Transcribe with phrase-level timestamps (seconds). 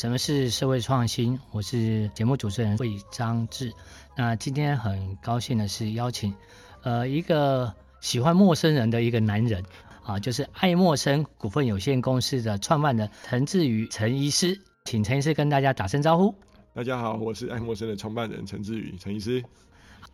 [0.00, 1.38] 什么是社会创新？
[1.50, 3.70] 我是节目主持人魏章志。
[4.16, 6.34] 那今天很高兴的是邀请，
[6.80, 9.62] 呃，一个喜欢陌生人的一个男人
[10.02, 16.34] 啊，就是爱默生股份有限公司的创办人陈志宇陈医师，请陈医师跟大家打声招呼。
[16.72, 19.44] 大家好，我是爱默生的创办人陈志宇陈医师。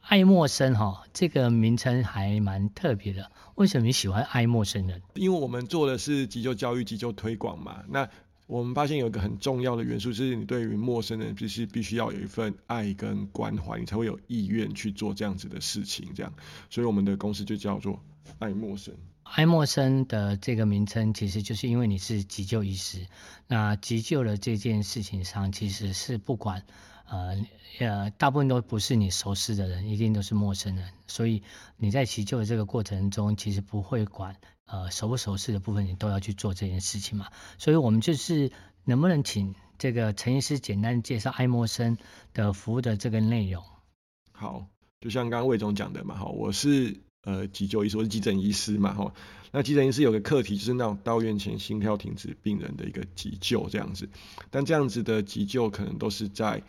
[0.01, 3.31] 爱默生哈，这个名称还蛮特别的。
[3.55, 5.01] 为什么你喜欢爱默生人？
[5.15, 7.83] 因为我们做的是急救教育、急救推广嘛。
[7.89, 8.09] 那
[8.47, 16.09] 我们发现有一个很重要的元素，就是你对于陌生人必须必须要有一份爱跟关怀，你才会有意愿去做这样子的事情。
[16.15, 16.33] 这样，
[16.71, 18.01] 所以我们的公司就叫做
[18.39, 18.95] 爱默生。
[19.25, 23.07] 爱默生的这个名称，其实就是因为你是急救医师。
[23.49, 26.63] 那急救的这件事情上，其实是不管。
[27.09, 27.41] 呃
[27.79, 30.93] 呃，大部分都不是你熟悉的人，一定都是陌生人。
[31.07, 31.43] 所以
[31.77, 34.35] 你在急救的这个过程中，其实不会管
[34.67, 37.29] 呃熟不熟悉的部分，你都要去做这件事情嘛。
[37.59, 38.53] 所以我们就是
[38.85, 41.97] 能不能请这个陈医师简单介绍爱默生
[42.35, 43.63] 的服务的这个内容？
[44.33, 44.67] 好，
[45.01, 49.15] 就像刚刚魏总讲的嘛，哈，我是呃急救医师，我是急诊医师嘛，哈。
[49.53, 54.09] 那急诊医师有个课题，就是那种到院前心跳停止病人的一个急救这样子。
[54.51, 56.63] 但这样子的急救可能都是在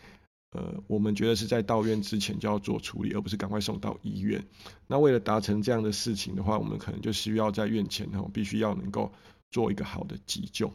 [0.51, 4.45] 呃，我们觉得是在到院之前就要做处理，而不是赶快送到医院。
[4.87, 9.11] 那为了达成这样的事情的话，我们可能就需要在院前哦，必须要能够
[9.51, 10.73] 做一个好的急救。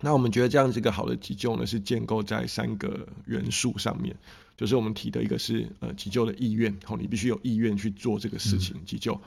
[0.00, 4.16] 那我们觉得这样子一个好的急救呢，是建构在三个元素上面，
[4.56, 9.20] 就是我们提的一个是呃急救的意愿，哦，你必须有意愿去做这个事情急救。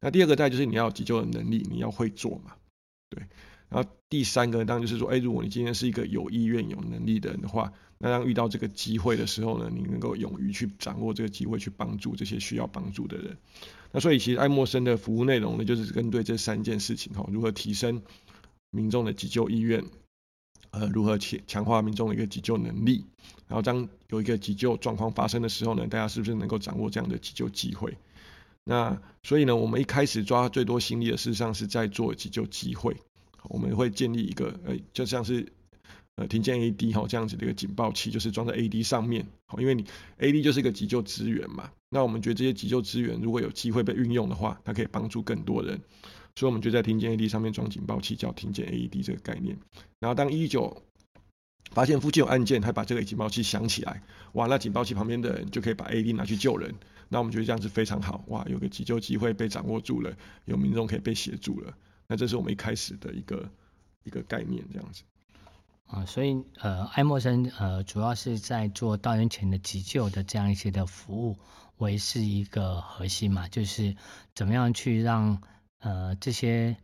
[0.00, 2.52] 那第二个再就是你要有急救的能力，你要会做嘛，
[3.10, 3.22] 对。
[3.70, 7.72] 然后第三个当然就是说，哎，如果你今天是一个有意愿、有能力的人的话，
[8.04, 13.38] 那当遇到这个机会的时候呢，你能够勇于去掌握这个机会，去帮助这些需要帮助的人。
[13.92, 18.02] 那所以其实爱默生的服务内容呢，就是针对这三件事情哈，如何提升
[18.70, 19.86] 民众的急救意愿，
[20.70, 23.06] 呃，如何强强化民众的一个急救能力，
[23.48, 27.96] 然后当有一个急救状况发生的时候呢，大家是不是能够掌握这样的急救机会？
[28.64, 32.98] 那所以呢，我们一开始抓最多心力的，事实上是在做急救机会。
[33.44, 35.52] 我们会建立一个，呃，就像是
[36.16, 39.26] 呃听见 AD 哈这样子的一个警报器，就是装在 AD 上面，
[39.58, 39.84] 因为你
[40.18, 41.70] AD 就是一个急救资源嘛。
[41.88, 45.80] 那我们觉得这些急救资源如果有机会被运用的话，它可以帮助更多人，
[46.36, 49.56] 所以我们就在听见 AD 上面装警报器，叫听见 AED 这个概念。
[50.00, 50.76] 然后当119
[51.72, 54.02] 发现附近有案件，他把这个警报器响起来，
[54.34, 56.74] 哇，那警报器旁边的人就可以把 AED 拿去救人。
[57.08, 60.16] 那我们觉得这样子非常好，哇，有个急救机会被掌握住了，
[60.46, 61.76] 有民众可以被协助了。
[62.08, 63.48] 那这是我们一开始的一个
[64.04, 65.02] 一个概念，这样子
[65.86, 71.38] 啊，所以呃，爱默生呃，主要是在做到院前的急救的这样一些的服务
[71.76, 73.94] 为是一个核心嘛，就是
[74.34, 75.42] 怎么样去让
[75.78, 76.76] 呃这些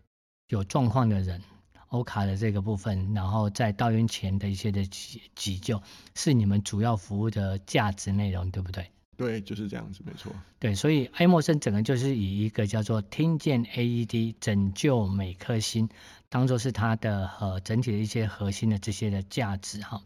[0.48, 1.42] 有状况的人
[1.88, 5.82] 欧卡的这个部分，然后在到院前的一些的急急救，
[6.14, 8.92] 是你们主要服务的价值内容，对不对？
[9.20, 10.32] 对，就是这样子，没错。
[10.58, 15.90] 对，所以爱默生整个就是以一个叫做“听见 AED 拯救每颗心”
[16.30, 20.00] 当做是它的呃整体的一些核心的这些的价值哈。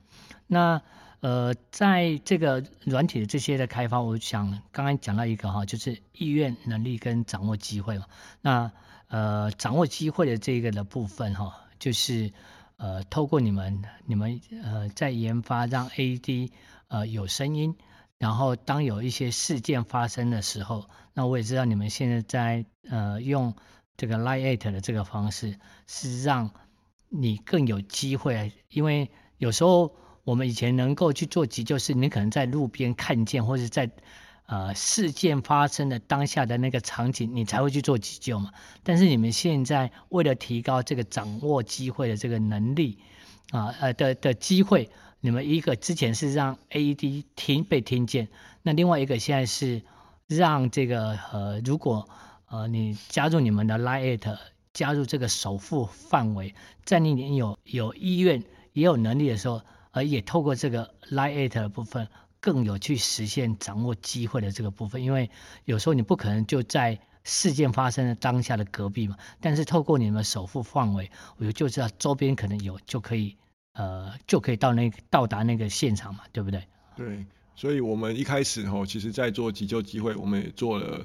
[0.49, 0.83] 那
[1.21, 8.07] 呃，在这个软体的这些的开发，我想刚刚讲到一个哈，就是意愿、能力跟掌握机会嘛。
[8.43, 8.73] 那
[9.07, 12.33] 呃，掌握机会的这个的部分哈，就是
[12.79, 16.51] 呃，透过你们你们呃在研发让 AED
[16.89, 17.77] 呃有声音。
[18.25, 23.55] 然后当有一些事件发生的时候，那我也知道你们现在在呃用
[23.99, 26.51] 这个 LINE@ 的这个方式，是让
[27.11, 33.91] 你更有机会，因为有时候我们以前能够去做急救，是你可能在路边看见，或者在
[34.47, 38.53] 呃事件发生的当下的那个场景，你才会去做急救嘛。
[38.83, 42.97] 但是你们现在为了提高这个掌握机会的这个能力
[43.51, 44.89] 啊呃的的机会。
[45.25, 48.29] 你们一个之前是让 AED 听被听见，
[48.61, 49.81] 那另外一个现在是
[50.27, 52.07] 让这个呃，如果
[52.45, 54.39] 呃你加入你们的 LINE@
[54.75, 56.55] 加入这个首付范围，
[56.85, 58.45] 在你有有意愿
[58.75, 59.63] 也有能力的时候，
[59.93, 62.07] 呃也透过这个 LINE@ 的部分，
[62.39, 65.31] 更有去实现掌握机会的这个部分，因为
[65.65, 73.39] 有时候你不可能就在事件发生的当下的隔壁嘛，但是透过你们首付范围，我就知道周边可能有就可以。
[73.75, 76.67] 呃，就可以到那到达那个现场嘛，对不对？
[76.97, 81.05] 对，所以我们一开始哈，其实在做急救机会，我们也做了，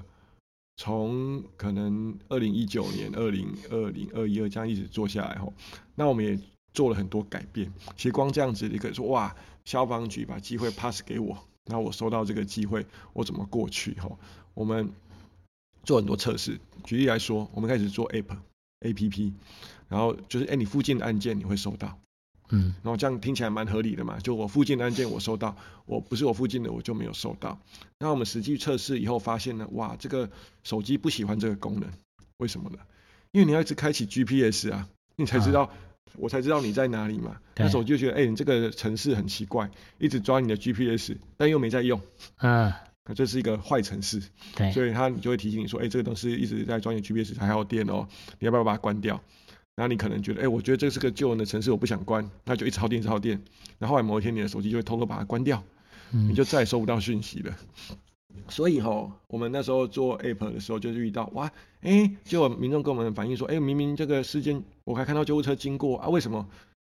[0.77, 5.51] 从可能二零一九年、二零二零二一二这样一直做下来哈，
[5.95, 6.39] 那我们也
[6.73, 7.73] 做了很多改变。
[7.97, 9.35] 其实光这样子一个说哇，
[9.65, 11.35] 消防局把机会 pass 给我，
[11.65, 14.09] 那我收到这个机会，我怎么过去哈？
[14.53, 14.91] 我们
[15.83, 18.37] 做很多测试，举例来说，我们开始做 app
[18.81, 19.33] APP，
[19.87, 21.97] 然后就是哎，你附近的案件你会收到。
[22.49, 25.55] 嗯，然后这样听起来蛮合理的嘛，就我附近的案件我收到，
[25.85, 27.59] 我不是我附近的我就没有收到。
[27.99, 30.29] 那我们实际测试以后发现呢，哇，这个
[30.63, 31.89] 手机不喜欢这个功能，
[32.37, 32.77] 为什么呢？
[33.31, 35.69] 因为你要一直开启 GPS 啊，你才知道，啊、
[36.17, 37.37] 我才知道你在哪里嘛。
[37.55, 42.01] 那手机就觉得，哎、欸，你这个城市很奇怪，一直抓你的 GPS，但又没在用。
[42.37, 42.71] 嗯。
[43.15, 44.21] 这是一个坏城市，
[44.55, 48.07] 对，所以它你就会提醒你说，哎，这个东西一直在抓你 GPS 还耗电哦，
[48.37, 49.19] 你要不要把它关掉？
[49.79, 53.41] 然后你可能觉得，哎，我觉得这是个旧人的城市，我不想关，那就一直耗电，一直耗电。
[53.77, 55.63] 然后后来某一天你的手机就会偷偷把它关掉，
[56.11, 57.55] 嗯、你就再也收不到讯息了。
[58.49, 61.49] 所以哈、哦，我们那时候做 App 的时候，就是遇到哇，
[61.79, 66.45] 哎，就有民众跟我们反映说，哎，明明这个时间我还看到救护车经过啊，为什么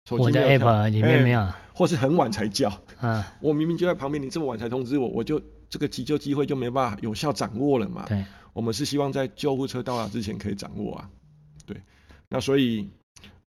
[0.09, 1.47] 手机的 App 里面没有？
[1.73, 2.69] 或是很晚才叫？
[2.99, 5.41] 嗯，我明明就在旁边，你这么晚才通知我，我就。
[5.71, 8.03] 这个急救机会就没办法有效掌握了嘛？
[8.05, 11.09] 对，我们是希望在救护车到达之前可以掌握啊。
[12.31, 12.89] 对，那所以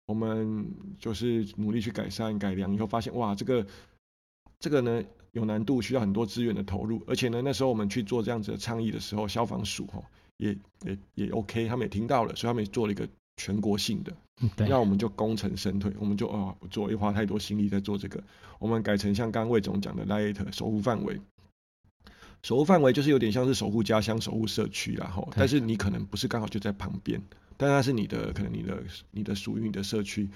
[0.06, 3.66] 我们就是努力去改善、改良，以后发现哇，这个
[4.60, 5.02] 这个呢
[5.32, 10.02] 有难度，需要很多资源的投入，而且呢那时候我们去做这样子的倡议的时候，消防署哈
[10.36, 14.14] 也也也 OK，他们也听到了，所以他们也做了一个全国性的，
[14.56, 18.22] 对，那我们就功成身退，我们就啊不做，又花太多心力在做这个，
[18.58, 21.20] 我们改成像刚刚魏总讲的 LINE@ 守护范围。
[22.42, 25.30] 守护范围就是有点像是守护家乡、守护社区啦，吼。
[25.34, 27.18] 但是你可能不是刚好就在旁边，
[27.64, 30.28] 但它是你的，可能你的、你的属于你的社区，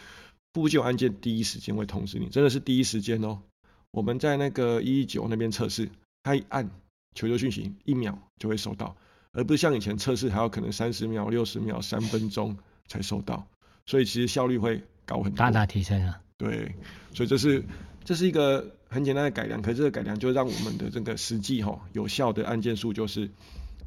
[0.52, 3.42] 不久案件第一时间会通知你，真的是第一时间哦。
[3.90, 5.90] 我们在那个一一九那边测试，
[6.22, 6.70] 他一按
[7.14, 8.96] 求救讯息，一秒就会收到，
[9.32, 13.46] 而不是像以前测试还要可能三十秒、六十秒、三分钟才收到，
[13.84, 16.20] 所以其实效率会高很多，大大提升啊。
[16.36, 16.74] 对，
[17.12, 17.64] 所以这是
[18.04, 23.28] 这是一个很简单的改良，可是这个改良就让我们的这个实际哈有效的案件数就是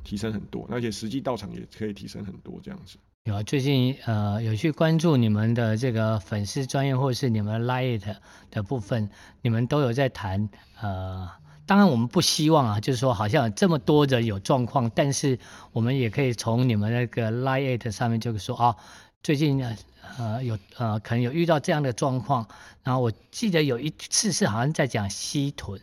[0.04, 2.98] 提升很多，而且实际到场也可以提升很多这样子。
[3.26, 8.16] 有啊，最近呃有去关注你们的这个粉丝专业或者是你们 LINE
[8.50, 9.12] 的部分，
[9.44, 10.50] 你们都有在谈
[10.82, 11.30] 呃，
[11.68, 15.38] 当然我们不希望啊，就是说好像有这么多人有状况，但是
[15.72, 18.76] 我们也可以从你们那个 LINE 上面就是说啊。
[19.22, 19.78] 最近呢，
[20.18, 22.48] 呃，有呃，可能有遇到这样的状况。
[22.82, 25.80] 然后我记得有一次是好像在讲西屯，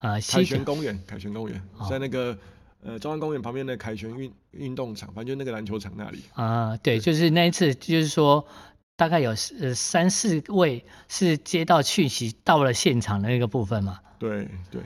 [0.00, 2.36] 呃，凯旋公园，凯旋公园，哦、在那个
[2.84, 6.20] 呃中央公园旁边的凯旋运运动场，反正就那个篮球场那里。
[6.34, 8.46] 啊、呃，对，就是那一次，就是说
[8.94, 13.98] 大概有呃三四位是接到讯息到了现场的那个部分嘛。
[14.18, 14.80] 对对，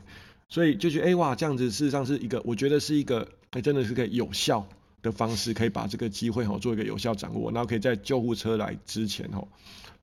[0.49, 4.67] 所以就觉得哎哇，这样子事实上是一个，我觉得是一个，哎，真的是个有效。
[5.01, 9.41] 的方式可以把这个机会哈做一个有效掌握，然后可以在救护车来之前哈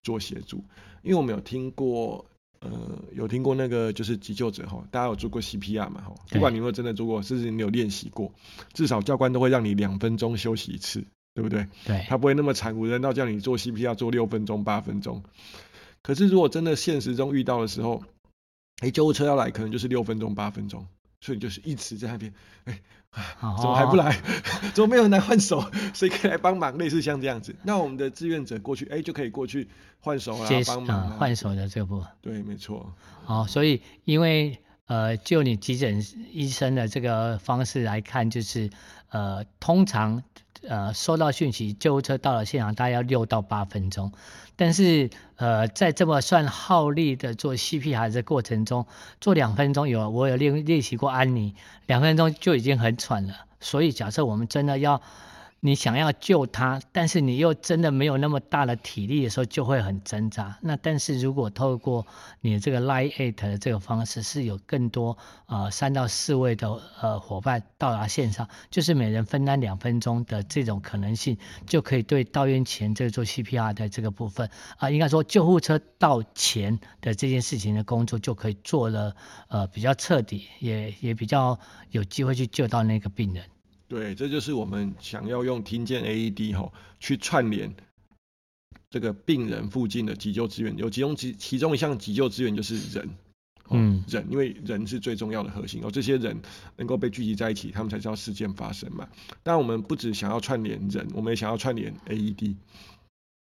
[0.02, 0.64] 做协助，
[1.04, 2.35] 因为我们有听过呃
[3.16, 8.32] 有听过那个就是急救者哈，大家有做过 CPR 嘛哈，不管你有没有真的做过，甚至你有练习过，
[8.74, 11.68] 至少教官都会让你两分钟休息一次，对不对？
[11.86, 15.24] 对，他不会那么惨无，人道叫你做 CPR 做六分钟八分钟，
[16.02, 18.04] 可是如果真的现实中遇到的时候，
[18.82, 20.86] 哎救护车要来，可能就是六分钟八分钟。
[21.26, 22.32] 所以就是一直在那边，
[22.66, 22.80] 哎，
[23.40, 24.16] 怎么还不来？
[24.76, 25.64] 怎么没有人来换手？
[25.96, 26.78] 谁可以来帮忙？
[26.78, 29.68] 类似像这样子，那我们的志愿者过去，哎，就可以过去
[30.00, 32.08] 换手啊，帮忙啊，换手的这个部分。
[32.22, 32.94] 对，没错。
[33.24, 38.70] 好，所以因为呃，就你急诊医生的这个方式来看，就是
[39.10, 40.22] 呃，通常。
[40.68, 44.12] 呃，收到讯息，救护车到了现场，大概要六到八分钟。
[44.56, 48.86] 但是，呃，在这么算耗力的做 CPR 的过程中，
[49.20, 51.56] 做两分钟有我有练练习过安妮，
[51.88, 53.46] 两分钟就已经很喘了。
[53.60, 55.02] 所以，假设我们真的要。
[55.66, 60.56] 你想要救他，但是你又真的没有那么大的体力的时候，就会很挣扎。
[60.62, 62.06] 那但是如果透过
[62.40, 65.18] 你这个 LINE@ 的这个方式，是有更多
[65.48, 66.70] 呃三到四位的
[67.02, 79.16] 呃伙伴到达线上，就是每人分担两分钟的这种可能性，就可以对到院前这个做 CPR 的这个部分啊、应该说救护车到前的这件事情的工作就可以做了
[79.48, 83.44] 呃比较彻底，也也比较有机会去救到那个病人。
[83.96, 87.74] 对，这就是我们想要用听见 AED 吼去串联
[88.90, 93.10] 这个病人附近的急救资源，有其中其其中一项急救资源就是人，
[93.70, 96.42] 嗯，人，因为人是最重要的核心哦，这些人
[96.76, 99.08] 能够被聚集在一起，他们才知道事件发生嘛。
[99.44, 102.58] 但我们不只想要串联人，我们也想要串联 AED，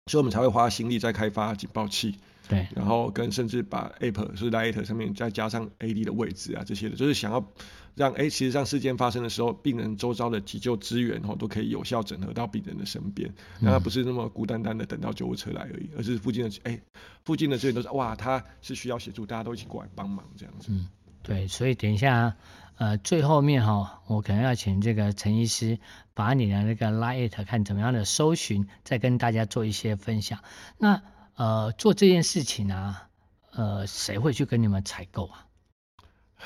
[0.06, 2.14] 所以我们才会花心力在开发警报器。
[2.48, 7.52] 对，然后跟甚至把 App 是在 App 上面再加上 AED 的位置啊，这些的，就是想要
[7.98, 16.80] 让哎，其实让事件发生的时候，病人周遭的急救资源哦，都可以有效整合到病人的身边，让他不是那么孤单单的等到救护车来而已，而是附近的哎，
[17.26, 20.68] 附近的资源都是哇，他是需要协助，大家都一起过来帮忙这样子。
[20.70, 20.88] 嗯，
[21.24, 22.36] 对，所以等一下
[22.78, 25.80] 呃最后面哈，我可能要请这个陈医师
[26.14, 30.40] 把你的那个 LINE@ 看怎么样的搜寻，再跟大家做一些分享。
[30.78, 31.02] 那
[31.36, 33.10] 呃，做这件事情啊，
[33.54, 35.47] 呃，谁会去跟你们采购啊？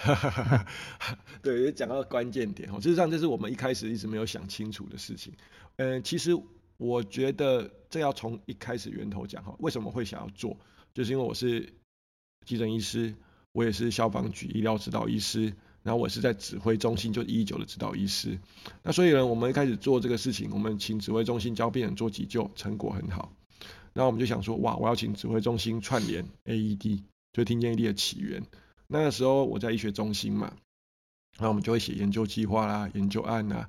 [0.03, 0.65] 哈哈
[0.99, 2.81] 哈，对，也讲到关键点哦。
[2.81, 5.33] 事实上，这是我们一开始一直没有想清楚的事情。
[5.77, 6.31] 嗯、其实
[6.77, 9.55] 我觉得这要从一开始源头讲哈。
[9.59, 10.57] 为什么会想要做？
[10.93, 11.73] 就是因为我是
[12.45, 13.13] 急诊医师，
[13.51, 15.53] 我也是消防局医疗指导医师，
[15.83, 18.39] 然后我是在指挥中心，就一一九的指导医师。
[18.83, 23.31] 那所以呢，我们一开始做这个事情，我们请指挥中心教病人做急救，成果很好。
[23.93, 27.03] 然后我们就想说，哇，我要请指挥中心串联 AED，
[27.33, 28.43] 就听见 AED 的起源。
[28.91, 30.51] 那个时候我在医学中心嘛，
[31.37, 33.65] 然后我们就会写研究计划啦、研究案呐，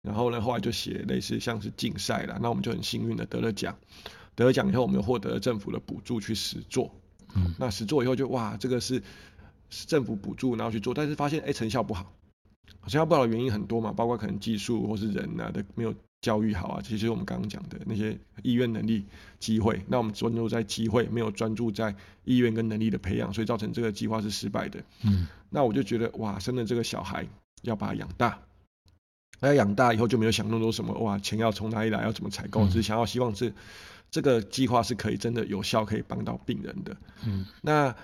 [0.00, 3.76] 然后呢，后来就写类似像是竞赛啦，那我们就很幸运的得了奖，
[4.36, 6.94] 得了奖以后，我们又获得了政府的补助去实做，
[7.34, 9.02] 嗯，那实做以后就哇，这个是
[9.68, 12.12] 政府补助然后去做，但是发现哎成效不好，
[12.82, 15.92] 成效不好的原因很多嘛，包括可能技术或是人啊的没有。
[16.20, 19.06] 教育好啊，其实我们刚刚讲的那些意愿能力
[19.38, 24.82] 机会，那我们专注在机会，没有专注在意愿跟能力的培养，所以造成这个计划是失败的。
[25.04, 27.26] 嗯，那我就觉得哇，生了这个小孩
[27.62, 28.38] 要把他养大，
[29.40, 33.52] 那养大以后就没有想那么多什么哇，钱要从哪里来，要怎么采购，只是想要希望是
[34.10, 36.96] 这个计划是可以真的有效，可以帮到病人的。
[37.24, 37.94] 嗯，那。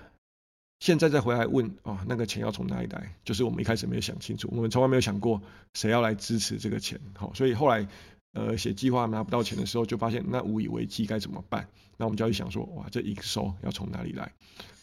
[0.78, 3.16] 现在再回来问啊、哦，那个钱要从哪里来？
[3.24, 5.40] 就是我们一开始没有想清楚，我们从来没有想过
[5.74, 7.00] 谁要来支持这个钱。
[7.14, 7.88] 好，所以后来
[8.32, 11.68] 呃写计划拿不到钱的时候，就发现那无以为继该怎么办？
[11.96, 14.32] 那我们就要去想说，哇，这营收要从哪里来？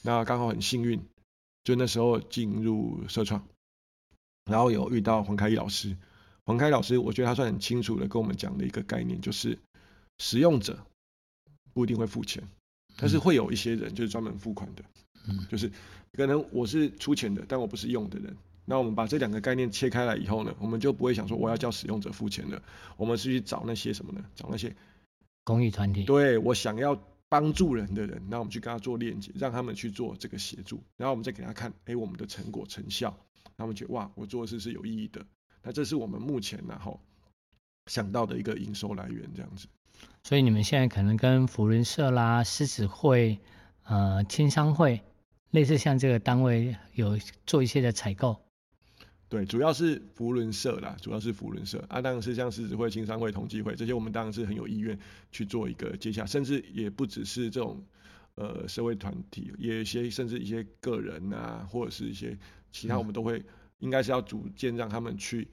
[0.01, 0.99] 那刚好很幸运，
[1.63, 3.47] 就那时候进入社创，
[4.45, 5.95] 然后有遇到黄开义老师。
[6.45, 9.59] 黄开义老师，我觉得他算很清楚的跟我们讲的一个概念，就是
[10.17, 10.85] 使用者
[11.71, 12.43] 不一定会付钱，
[12.97, 14.83] 但是会有一些人就是专门付款的。
[15.27, 15.71] 嗯，就是
[16.13, 18.35] 可能我是出钱的，但我不是用的人。
[18.65, 22.61] 那我们把这两个概念切开来以后呢，我们就不会想说我要叫使用者付钱了。
[22.95, 24.23] 我们是去找那些什么呢？
[24.35, 24.73] 找那些
[25.43, 26.05] 公益团体。
[26.05, 33.13] 对，我想要帮助人的人，那我们去跟他做链接，让他们去做这个协助，然后我们再给他看，哎，我们的成果成效，
[33.57, 35.25] 他们觉得哇，我做的事是有意义的。
[35.61, 37.01] 那这是我们目前然后
[37.87, 39.67] 想到的一个营收来源，这样子。
[40.23, 43.39] 所以你们现在可能跟扶轮社啦、狮子会、
[43.83, 45.01] 呃、青商会。
[45.53, 48.35] 类似像这个单位有做一些的采购，
[49.29, 51.77] 对，主要是福轮社啦，主要是福轮社。
[51.87, 54.97] 啊，当然是像狮子会、青商会、同济会这些，我们当然是很有意愿
[55.31, 57.83] 去做一个接洽，甚至也不只是这种
[58.33, 62.35] 呃社会团体，也一些甚至一些个人啊，或者是一些
[62.71, 63.45] 其他，我们都会、嗯、
[63.77, 65.47] 应该是要逐渐让他们去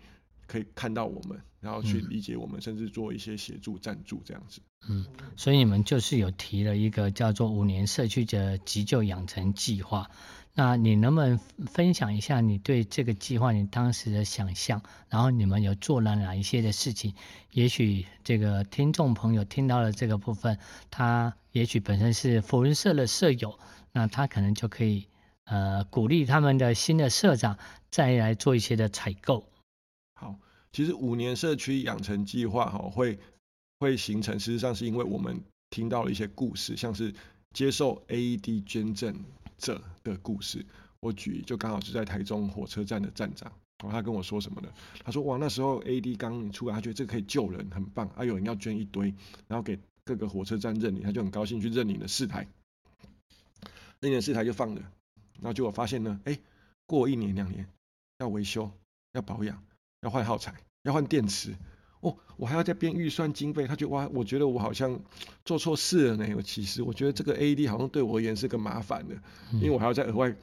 [0.47, 4.61] 可以看到我们，然后去理解我们，嗯、甚至做一些协助赞助这样子。
[4.89, 10.11] 嗯，所以你们就是有提了一个叫做五年社区的急救养成计划，
[10.55, 17.15] 那你能不能分享一下你对这个计划你当时的想象，然后你们有做了哪一些的事情？
[17.53, 20.59] 也许这个听众朋友听到了这个部分，
[20.91, 23.59] 他也许本身是扶轮社的社友，
[23.93, 25.09] 那他可能就可以
[25.45, 27.59] 呃鼓励他们的新的社长
[27.91, 29.45] 再来做一些的采购。
[30.73, 33.19] 其实五年社区养成计划哈会。
[33.83, 37.15] 会形成，事实上是因为我们听到了一些故事，像是
[37.55, 39.25] 接受 AED 捐赠
[39.57, 40.63] 者的故事。
[41.01, 43.51] 我举就刚好是在台中火车站的站长，
[43.83, 44.71] 然后他跟我说什么呢？
[45.03, 48.07] 他说哇，那时候 AED 刚出来，他觉得这个可以救人，很棒。
[48.09, 49.15] 啊，有人要捐一堆，
[49.49, 52.47] 然后给各个火车站认领，他就很高兴去认领了四台，
[54.01, 54.83] 认领四台就放着。
[55.37, 56.39] 然后结果发现呢，哎，
[56.85, 57.67] 过一年两年
[58.19, 58.71] 要维修、
[59.15, 59.65] 要保养、
[60.03, 61.55] 要换耗材、要换电池。
[62.01, 64.99] 哦，我还要再编预算经费，他觉得哇，我觉得我好像
[65.45, 66.43] 做错事了呢。
[66.43, 69.15] 其实我觉得这个 AED 好像对我而言是个麻烦的，
[69.53, 70.35] 因为我还要再额外，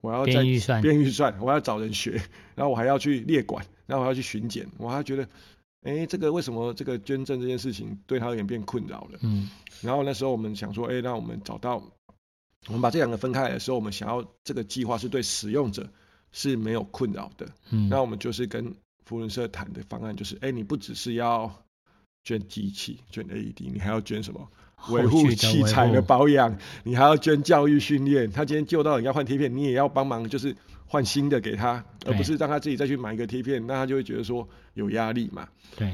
[0.00, 2.20] 我要再编预算，编预算，我要找人学，
[2.56, 5.28] 然后我还要去列管，然后我还要去巡检，我还觉得，
[5.84, 9.20] 哎，这个为什么这个捐赠这件事情对他而言变困扰了？
[9.22, 9.48] 嗯，
[9.82, 11.80] 然后那时候我们想说，哎，那我们找到，
[12.66, 15.88] 我们把这两个分开来的时候，我们想要这个计划是对使用者
[16.32, 18.74] 是没有困扰的，嗯，那我们就是跟。
[19.06, 21.64] 扶轮社谈的方案就是，哎，你不只是要
[22.24, 24.50] 捐机器、捐 AED，你还要捐什么？
[24.90, 28.30] 维护器材的保养，你还要捐教育训练。
[28.30, 30.54] 他今天救到人家换贴片，你也要帮忙，就是
[30.86, 35.48] 换新的给他，而不是让他自己再去买一个贴片，那他就会觉得说有压力嘛。
[35.76, 35.90] 对。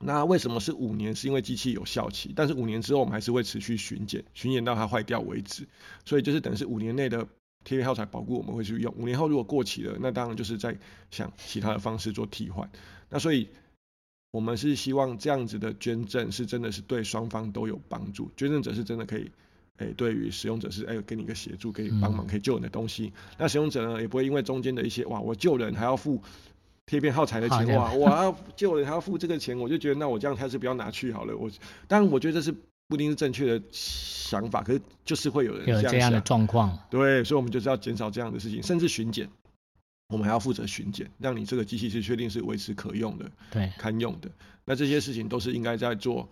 [0.00, 1.12] 那为什么是五年？
[1.14, 5.66] 是因为机器有效期，但是五年之后我们还是会持续巡检，巡检到它坏掉为止。
[6.04, 7.26] 所以就是等于是五年内的。
[7.68, 10.74] 贴片耗材保固我们会去用，五年后如果过期了，那当然就是在
[11.10, 12.66] 想其他的方式做替换。
[13.10, 13.46] 那所以，
[14.30, 19.30] 我们是希望这样子的捐赠是真的是对双方都有帮助，捐赠者是真的可以，
[19.76, 23.12] 哎、欸，对于使用者是哎，给你一个协助，可以帮忙，可以救人的东西。
[23.14, 26.22] 嗯、那使用者呢，也不会因为中间的一些哇，我救人还要付
[26.86, 31.36] 贴片耗材的钱，哇，我要救人还要付这个钱，我就觉得那我这样还是不要拿去好了。
[31.36, 31.50] 我
[31.86, 32.54] 当然我觉得这是
[32.88, 36.76] 不一定是正确的想法，可是就是会有人有这样的状况。
[36.90, 39.28] 对，所以我们就是要减少这样的事情，甚至巡检，
[40.08, 44.30] 我们还要负责巡检，让你这个机器是确定是维持可用的，对，堪用的。
[44.64, 46.28] 那这些事情都是应该在做，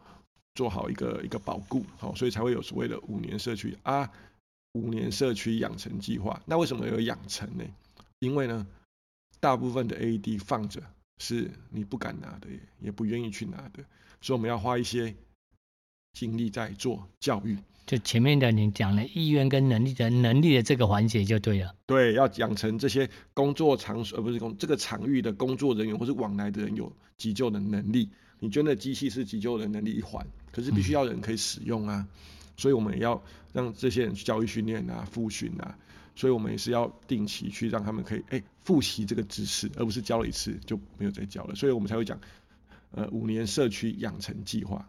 [0.54, 4.10] 做好一个一个保固，好，所以才会有所谓的五年社区啊，
[4.72, 6.40] 五年社区养成计划。
[6.46, 7.64] 那为什么有养成呢？
[8.18, 8.66] 因为呢，
[9.40, 10.82] 大部分的 AED 放着
[11.18, 12.48] 是你不敢拿的，
[12.80, 13.84] 也不愿意去拿的，
[14.22, 15.14] 所以我们要花一些
[16.16, 17.54] 精力在做教育。
[17.84, 21.74] 就前面的你讲了意愿跟能力的能力的这个环节就对了。
[21.84, 28.08] 对，要养成这些工作场所，而不是工这个场域的工作人员或是往来的人有急救的能力。
[28.40, 32.08] 你觉得机器是急救的能力一环，可是必须要人可以使用啊，嗯、
[32.56, 35.76] 所以我们也要让这些人去教育训练啊、复训啊。
[36.16, 41.54] 所以我们也是要定期去让他们可以哎复习这个知识，而不是教了一次就没有再教了。
[41.54, 42.18] 所以我们才会讲，
[42.92, 44.88] 呃，五年社区养成计划。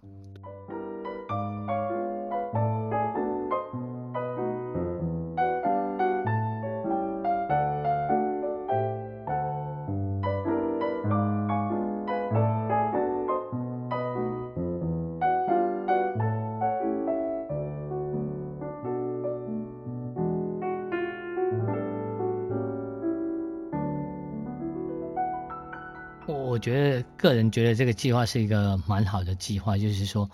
[26.68, 30.30] 觉得个人觉得这个计划是一个蛮好的计划，就是说，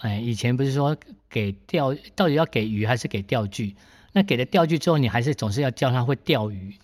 [0.00, 0.94] 哎，以前不是说
[1.30, 3.74] 给钓，到底要给鱼还是给钓具？
[4.12, 6.76] 那给了钓具之后，你还是总是要教他会钓鱼。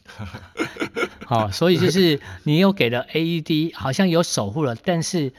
[1.26, 5.34] 好，所以就是你又给了 AED，好像有守护了，但是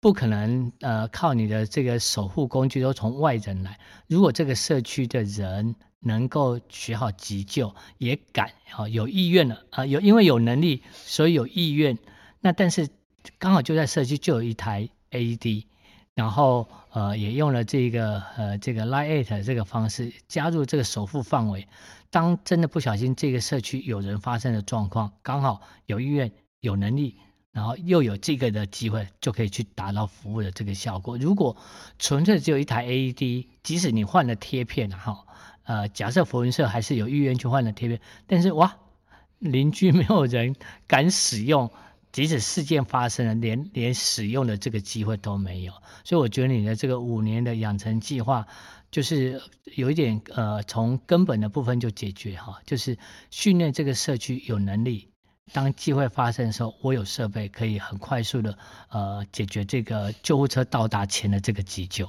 [0.00, 3.78] 不可能呃靠你的这个守护工具都从外人来。
[4.06, 11.98] 如果这个社区的人能够学好急救，也敢好有意愿了啊，有因为有能力，所以有意愿。
[12.40, 12.88] 那但是
[13.38, 15.64] 刚好就在社区就有一台 AED，
[16.14, 21.68] 然后呃也用了这个呃这个 Line 8这个方式加入这个首付范围。
[22.10, 26.30] 当真的不小心这个社区有人发生的状况，刚好有医院
[26.60, 27.16] 有能力，
[27.52, 31.16] 然后又有这个的机会，就可以去达到服务的这个效果。
[31.16, 31.56] 如果
[31.98, 35.24] 纯粹只有一台 AED，即使你换了贴片哈，
[35.64, 38.76] 呃假设福云社还是有医院去换了贴片，但是哇
[39.38, 40.54] 邻居没有人
[40.86, 41.70] 敢使用。
[42.12, 45.72] 即使事件发生了，连连使用的这个机会都没有，
[46.04, 48.46] 所以我觉得你的这个五年的养成计划，
[48.90, 49.40] 就是
[49.74, 52.98] 有一点呃，从根本的部分就解决哈，就是
[53.30, 55.08] 训练这个社区有能力，
[55.52, 58.58] 当机会发生的时候，我有设备可以很快速的
[58.90, 62.08] 呃解决这个救护车到达前的这个急救。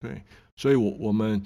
[0.00, 0.22] 对，
[0.56, 1.42] 所以我我们。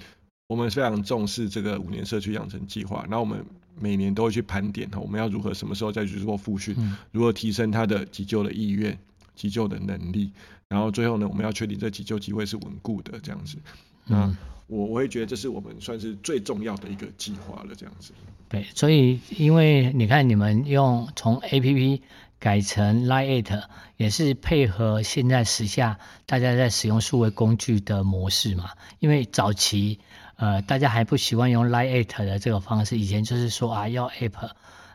[0.49, 3.45] 我们非常重视这个五年社区养成计划，那我们
[3.79, 8.97] 每年都会去盘点哈，我们要如何什么时候再去做复训，嗯、如何提升他的急救的意愿、
[9.35, 10.31] 急救的能力，
[10.67, 13.57] 然后最后呢，我们要确定这急救机会是稳固的这样子。
[14.05, 14.37] 那、嗯、
[14.67, 18.13] 我我会觉得这是我们算是最重要的一个计划了这样子。
[18.49, 22.01] 对，所以因为你看你们用从 APP
[22.39, 23.63] 改成 Line8，
[23.97, 29.99] 也是配合现在时下大家在使用数位工具的模式嘛，因为早期。
[30.37, 34.51] 呃，大家还不习惯用 Line 8的这个方式，以前就是说啊，要 App、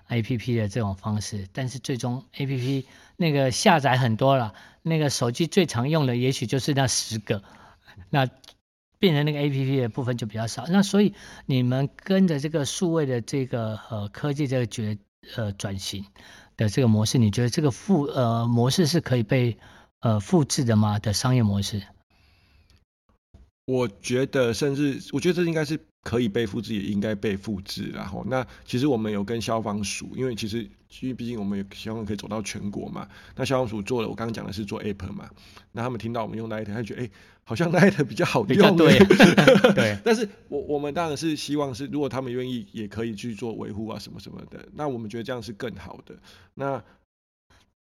[0.08, 2.84] APP 的这种方式，但是最终 APP
[3.16, 7.42] 那个下载很多了，那个手机最常用的也许就是那十个，
[8.08, 8.28] 那
[9.00, 10.66] 变成那个 APP 的部分就比较少。
[10.68, 11.12] 那所以
[11.46, 14.96] 你们跟着这个数位的这个呃科技这个觉
[15.34, 16.04] 呃转型
[16.56, 19.58] 的这个模式，你觉得这个复呃模式是可以被
[19.98, 21.00] 呃复制的吗？
[21.00, 21.82] 的商业模式？
[23.64, 27.90] 我觉得，甚至我觉得这应该是可以被复制，也应该被复制。
[27.94, 30.62] 然后，那其实我们有跟消防署，因为其实，
[31.00, 33.08] 因为毕竟我们也希望可以走到全国嘛。
[33.36, 35.30] 那消防署做了，我刚刚讲的是做 App 嘛。
[35.70, 37.10] 那他们听到我们用 Line8，他就觉得，哎，
[37.44, 38.76] 好像 Line8 比较好用。
[38.76, 38.98] 对。
[39.74, 39.96] 对。
[40.04, 44.68] 但是我我们当然是希望是，如果他们愿意，也可以去做维护啊，什么什么的。
[44.74, 46.16] 那我们觉得这样是更好的。
[46.54, 46.82] 那。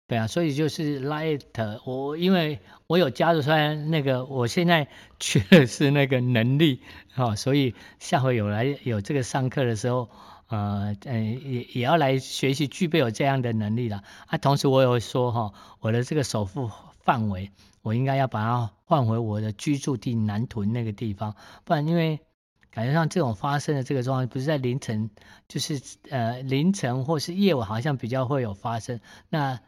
[0.06, 1.42] 对啊，所以就是 light
[1.86, 6.82] 我因为我有加入，虽然那个我现在缺的是那个能力，
[7.16, 10.10] 哦，所以下回有来有这个上课的时候，
[10.50, 14.04] 呃，嗯，也也要来学习具备有这样的能力了。
[14.28, 22.20] 啊，同时我有说哈、我的这个首付范围，我应该要把它换回我的居住地南屯那个地方，不然因为
[22.72, 25.10] 感觉上这种发生的这个状况不是在凌晨，
[25.48, 29.62] 就是呃凌晨或是夜晚，好像比较会有发生那。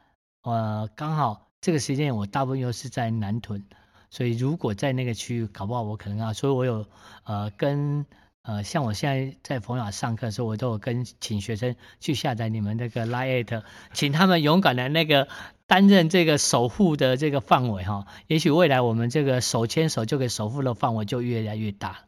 [0.45, 3.63] 呃，刚好这个时间我大部分又是在南屯，
[4.10, 6.86] 所以如果在那个区域，搞不好我可能啊，所以我有
[7.23, 8.05] 呃跟
[8.43, 15.27] 呃，像我现在在佛法上课的时候，我都有跟请学生去下载你们那个 LINE@，请他们勇敢的那个
[15.65, 18.05] 担任这个守护的这个范围哈。
[18.27, 22.01] 也许未来我们这个手牵手就可以守护的范围就越来越大。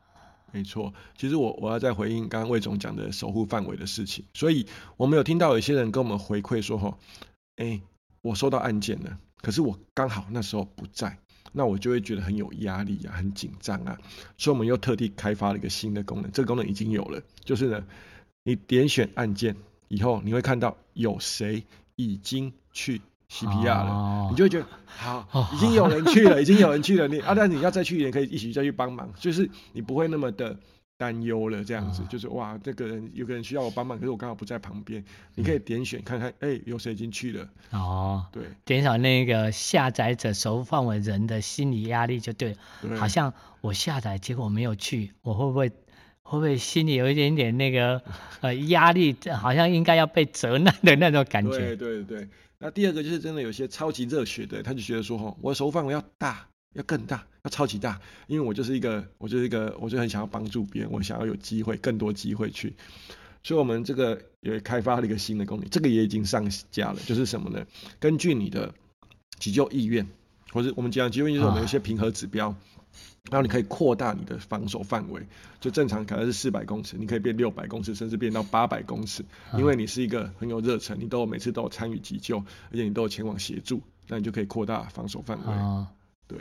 [0.52, 6.97] 没错，其实我我要再回应刚刚魏总讲的守护范围的事情，所以我们有听到有些人跟我们回馈说哈，
[7.56, 7.82] 哎，
[8.28, 11.18] 我收到案件了，可是我刚好那时候不在。
[11.54, 13.98] 那我就会觉得很有压力啊，很紧张啊，
[14.38, 17.84] 所以我们又特地开发了一个新的功能，这个功能已经有了，就是呢，
[18.44, 19.56] 你点选案件
[19.88, 21.63] 以后，你会看到有谁
[21.96, 30.60] 已经去 CPR 了，哦、你就会觉得好， 已经有人去了，已经有人去了，你啊，但你要再去也可以一起再去帮忙，就是你不会那么的。
[30.98, 35.04] 担忧了，这样子、哦、就是哇，这个人有个人需要我帮忙，可是我刚好不在旁边，
[35.36, 37.48] 你可以点选看看，哎、欸，有谁已经去了？
[37.72, 42.58] 哦，对，减少那个下载者守护范围人的心理压力就对了。
[42.82, 45.70] 对，好像我下载结果没有去，我会不会
[46.24, 48.02] 会不会心里有一点点那个
[48.42, 51.76] 呃压力，好像应该要被责难的那种感觉。
[51.76, 56.48] 对对对，那第二个就是真的有些超级热血的，他就觉得说哈，我的守护范围要大。
[56.74, 62.76] 要更大，要超级大，因为我就是一个，我就是一个，我就很想要帮助别人，我想要有机会，更多机会去，
[63.42, 67.66] 所以我们这个也开发了一个新的功能，这个也已经上架了，就是什么呢？
[68.00, 68.74] 根据你的
[69.40, 70.06] 急救意愿，
[70.52, 72.58] 或者我们讲急救意愿，就是我们有一些平和指标，啊、
[73.32, 75.26] 然后你可以扩大你的防守范围，
[75.62, 79.24] 就正常可能是四百公尺，你可以变六百公尺，甚至变到八百公尺，
[79.58, 82.40] 因为你是一个很有热忱，你都有每次都有参与急救，
[82.72, 85.88] 而且你都有前往协助，那你就可以扩大防守范围，啊、
[86.28, 86.38] 对。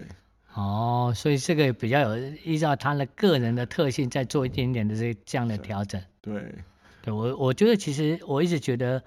[0.56, 6.00] 哦，所以这个比较有依照他的个人的特性，再做一点点的这这样的调整。
[6.22, 6.54] 对，
[7.02, 9.04] 对我我觉得其实我一直觉得，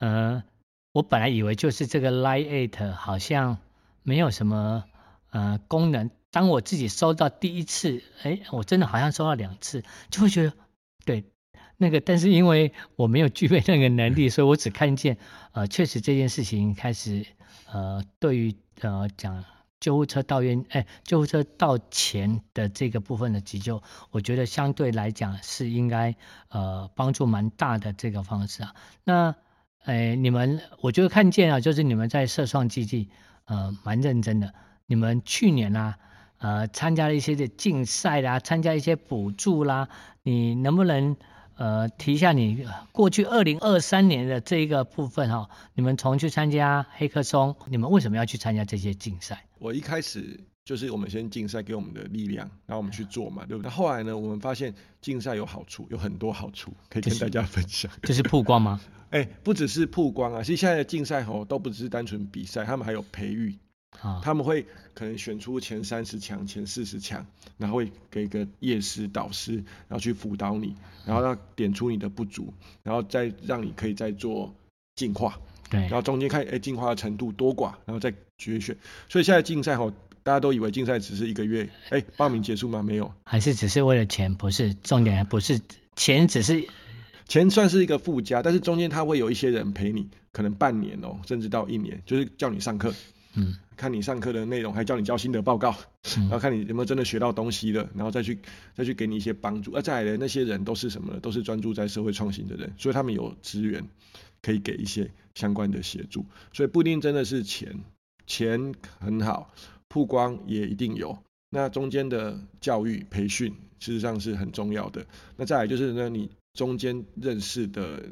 [0.00, 0.44] 呃，
[0.92, 3.56] 我本来以为就是这个 LINE@ 好像
[4.02, 4.84] 没有什么
[5.30, 6.10] 呃功能。
[6.30, 10.52] 当我自己收到第一次，哎，我真的好像收到两次，就会觉得
[11.06, 11.24] 对
[11.78, 15.16] 那个，但是因为我没有具备那个能力，所以我只看见
[15.52, 17.24] 呃，确实这件事情开始
[17.72, 19.42] 呃，对于呃讲。
[19.80, 26.14] 救护车到院，哎，救护车到前的这个部分的急救，我觉得相对来讲是应该
[26.48, 28.74] 呃帮助蛮大的这个方式啊。
[29.02, 29.34] 那
[29.84, 33.08] 哎，你们我就看见啊，就是你们在社创基地
[33.46, 34.52] 呃蛮认真的。
[34.86, 35.96] 你们去年啊
[36.38, 39.88] 呃参加了一些的竞赛啦，参加一些补助啦，
[40.22, 41.16] 你能不能？
[41.60, 49.44] 呃，提一下你过去二零二三年的这一个部分哈、哦，你们从去参加黑客松，你们为什么要去参加这些竞赛？
[49.58, 53.70] 我一开始就是我们先竞赛给我们的力量，然后我们去做嘛，对不对？
[53.70, 57.92] 后来呢，我们发现竞赛有好处，有很多好处可以跟大家分享。
[58.00, 58.80] 这、就是曝光吗？
[59.10, 63.54] 哎，不只是曝光啊，其实现在的竞赛吼都不只是单纯比赛，他们还有培育。
[64.00, 67.26] 啊，他们会可能选出前三十强、前四十强，
[67.58, 69.54] 然后会给一个业师导师，
[69.88, 70.74] 然后去辅导你，
[71.04, 74.54] 然后让点出你的不足，然后再让你可以再做
[74.94, 75.38] 进化。
[75.68, 78.76] 对，然后中间看哎进化的程度多寡，然后再决选。
[79.08, 79.90] 所以现在竞赛吼，
[80.22, 82.82] 大家都以为竞赛只是一个月，哎，报名结束吗？
[82.82, 84.34] 没有，还是只是为了钱？
[84.34, 85.60] 不是，重点不是
[85.94, 86.66] 钱，只是
[87.28, 92.94] 钱算是一个附加，但是中间他会有一些人陪你，可能半年哦，甚至到一年，就是叫你上课。
[93.34, 95.76] 嗯，看你上课的内容，还叫你交心得报告，
[96.16, 98.38] 嗯、然后看你有没有真的学到东西了，然后再去
[98.74, 99.72] 再去给你一些帮助。
[99.72, 101.20] 而再来的那些人都是什么呢？
[101.20, 103.86] 都是专注在社会创新的人，所以他们有资源
[104.42, 106.26] 可以给一些相关的协助。
[106.52, 107.78] 所以不一定真的是钱，
[108.26, 109.54] 钱很好，
[109.86, 111.16] 曝光也一定有。
[111.50, 115.06] 那中间的教育培训事实上是很重要的。
[115.36, 118.02] 那再来就是呢，你中间认识的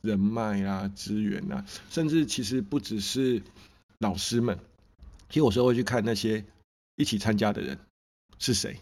[0.00, 3.40] 人脉啊、资源啊，甚至其实不只是。
[4.04, 4.58] 老师们，
[5.30, 6.44] 其实有时候会去看那些
[6.96, 7.78] 一起参加的人
[8.38, 8.76] 是谁，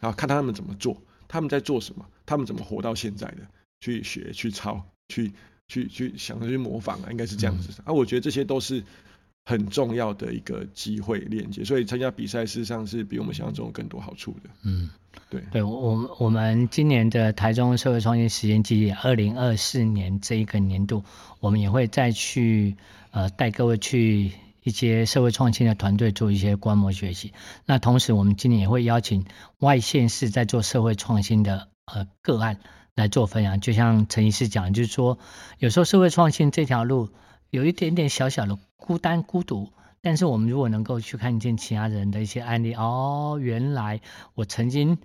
[0.00, 0.96] 然后看他们怎么做，
[1.28, 3.46] 他们在做什么，他们怎么活到现在的，
[3.80, 5.30] 去学、去抄、去、
[5.68, 7.68] 去、去想着去模仿啊，应该是这样子。
[7.78, 8.82] 嗯、啊，我觉得这些都是
[9.44, 14.50] 很重要的一个机会链接，所以参加比赛事实上是比我们想象中有更多好处的。
[14.62, 14.88] 嗯，
[15.28, 21.04] 对对，我我们今年的台中社会创新实验基地，二零二四年这一个年度，
[21.40, 22.74] 我们也会再去
[23.10, 24.32] 呃带各位去。
[24.62, 27.32] 一些社会创新的团队做一些观摩学习，
[27.66, 29.26] 那同时我们今年也会邀请
[29.58, 32.60] 外县市在做社会创新的呃个案
[32.94, 33.60] 来做分享。
[33.60, 35.18] 就像陈医师讲，就是说
[35.58, 37.10] 有时候社会创新这条路
[37.50, 44.00] 有一点点小小的孤单孤独，但是我们如果能够去看见其他人的一些案例，哦，原来
[44.34, 44.98] 我曾经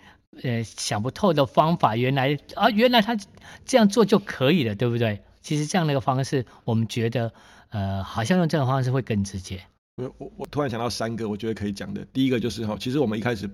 [0.43, 3.17] 呃想不透的方法，原来啊原来他
[3.65, 5.23] 这样做就可以了，对不对？
[5.41, 7.33] 其实这样的一个方式，我们觉得。
[7.69, 9.61] 呃，好像用这种方式会更直接。
[9.95, 12.05] 我我我突然想到三个，我觉得可以讲的。
[12.13, 13.49] 第一个就是哈，其实我们一开始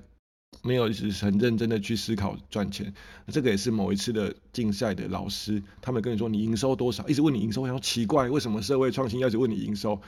[0.61, 2.93] 没有一直很认真的去思考赚钱。
[3.27, 10.01] 这个也是某一次的竞赛的老师，他们跟你说你营收多少，一直问你营收，然后奇怪为什么社会创新要一直问你营收？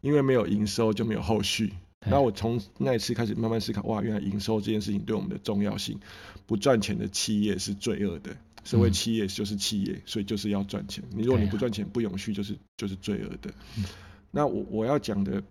[0.00, 1.72] 因为没有营收就没有后续。
[2.00, 5.98] 然后我从那一次开始慢慢思考，哇，原来营收这件事情对我们的重要性。
[6.46, 11.04] 不赚钱的企业是罪恶的，社会企业就是企业，所以就是要赚钱。
[11.14, 13.54] 你如果你不赚钱不永续，就是就是罪恶的。
[14.30, 15.42] 那我我要讲的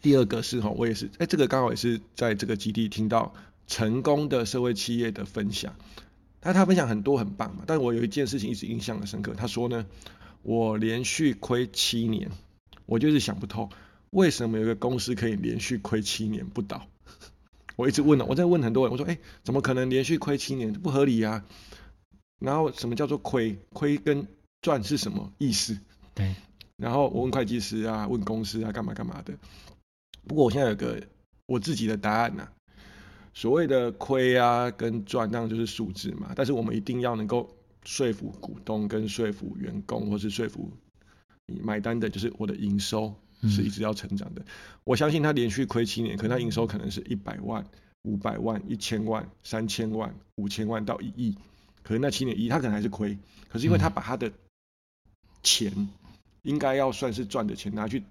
[0.00, 3.34] 第二个是哈，我也是，哎，这个刚好也是在这个基地听到
[3.66, 5.74] 成功的社会企业的分享。
[6.40, 9.32] 他他分享很多很棒嘛，但我有一件事情一直印象很深刻。
[9.32, 9.86] 他说呢，
[10.42, 12.30] 我连续亏七年，
[12.84, 13.70] 我就是想不透。
[14.10, 16.86] 为什么有一个公司可以连续亏七年不倒？
[17.76, 20.72] 我一直问了，我在问很多人，我说：“哎，怎么可能连续亏七年？
[20.74, 21.42] 不合理呀！”
[22.38, 23.58] 然后什么叫做亏？
[23.72, 24.26] 亏跟
[24.62, 25.78] 赚是什么意思？
[26.14, 26.34] 对。
[26.76, 29.32] 然后我问会计师啊，问公司啊，干嘛干嘛的。
[30.26, 31.02] 不过我现在有个
[31.46, 32.52] 我自己的答案呐、啊。
[33.32, 36.32] 所谓的亏啊跟赚，当然就是数字嘛。
[36.36, 37.48] 但是我们一定要能够
[37.84, 40.70] 说服股东、跟说服员工，或是说服
[41.46, 43.14] 你买单的，就是我的营收。
[43.46, 44.46] 是一直要成长的，嗯、
[44.84, 47.62] 我相信他连续亏七年，可能他营收可能是一百万、
[48.04, 51.36] 五百万、一千万、三千万、五千万到一亿，
[51.84, 53.16] 可能那七点一他可能还是亏，
[53.48, 54.32] 可是因为他把他的
[55.44, 55.88] 钱
[56.42, 58.02] 应该要算是赚的钱拿去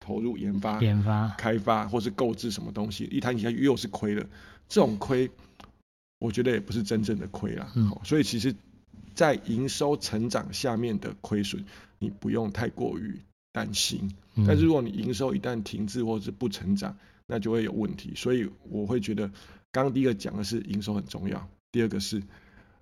[0.00, 4.26] 投入研发、研发、开发或是购置什么东西，一摊起来又是亏了，
[4.68, 5.30] 这种亏
[6.18, 7.70] 我觉得也不是真正的亏啦。
[7.74, 8.54] 嗯、所以其实，
[9.14, 11.64] 在营收成长下面的亏损，
[11.98, 13.20] 你不用太过于
[13.52, 14.14] 担心，
[14.46, 18.12] 但是如果你营收一旦停滞或者是不成长，那就会有问题。
[18.14, 19.28] 所以我会觉得，
[19.72, 22.22] 刚刚第一个讲的是营收很重要，第二个是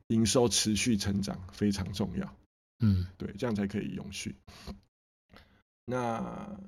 [0.08, 2.34] 营收持续成长非常重要。
[2.80, 4.34] 嗯，对，这样才可以永续。
[5.86, 6.58] 那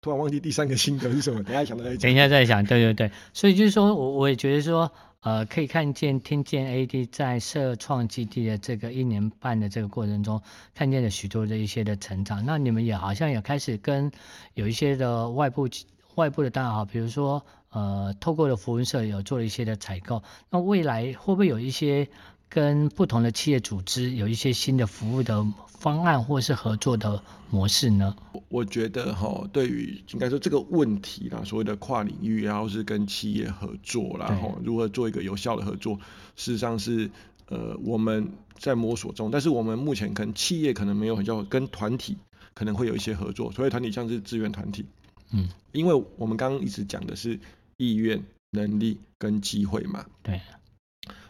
[0.00, 2.00] 突然忘记第三个心得是什么，等一下想到再讲。
[2.00, 3.12] 等一下再讲，对对对。
[3.32, 4.92] 所以就是说我我也觉得说。
[5.20, 10.40] 呃，可以看见听见 AED 在社创基地的这个一年半的这个过程中，
[10.76, 12.46] 看见了许多的一些的成长。
[12.46, 14.12] 那你们也好像也开始跟
[14.54, 15.68] 有一些的外部
[16.14, 20.22] 外部的大好，比如说呃，透过了福文社有做了一些的采购。
[20.50, 22.08] 那未来会不会有一些
[22.48, 28.16] 跟不同的企业组织有一些新的服务的方案，或是合作的模式呢？
[28.48, 35.94] 我觉得哈，对于应该说这个问题啦，所谓的跨领域，然后是跟企业合作啦，然后如何做一个有效的合作，
[36.36, 37.10] 事实上是
[37.48, 38.26] 呃我们
[38.58, 39.30] 在摸索中。
[39.30, 42.16] 但是我们目前可能企业可能没有很叫跟团体
[42.54, 44.84] 可能会有一些合作，所以团体像是志愿团体，
[45.32, 47.38] 嗯，因为我们刚刚一直讲的是
[47.78, 50.42] 意愿、能力跟机会嘛，对，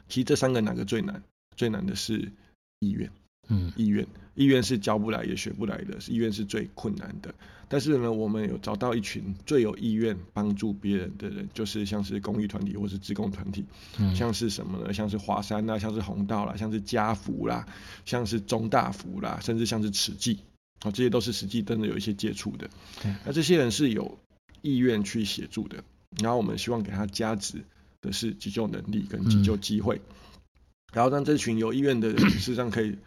[0.08, 1.22] 其实这三个哪个最难？
[1.56, 2.32] 最难的是
[2.80, 3.08] 意愿。
[3.50, 7.34] 嗯，意愿，意愿是教不来也学不来的，意愿是最困难的。
[7.66, 13.64] 但是呢，我们有找到一群最有意愿帮助别人的人，就是像是公益团体或是职工团体，
[13.98, 14.92] 嗯、像是什么呢？
[14.92, 17.66] 像是华山啦，像是红道啦，像是家福啦，
[18.04, 20.40] 像是中大福啦，甚至像是慈济，
[20.80, 22.68] 啊，这些都是实际真的有一些接触的。
[23.02, 24.18] 对那这些人是有
[24.61, 25.82] 意愿去协助的，
[26.22, 27.64] 然后我们希望给他加值
[28.00, 30.52] 的是急救能力跟急救机会，嗯、
[30.92, 32.98] 然后让这群有意愿的人事实上可以。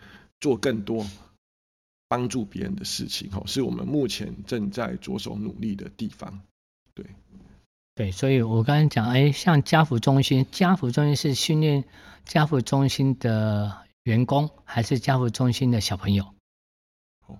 [0.41, 1.05] 做更多
[2.07, 6.41] 帮助别人的事情，哈，是我们目前正在着手努力的地方。
[6.95, 7.05] 对，
[7.93, 11.83] 对，所以我刚才讲，哎，像家福中心，家福中心是训练
[12.25, 16.25] 家福中心的员工，还是家福中心的小朋友？
[17.27, 17.37] 哦，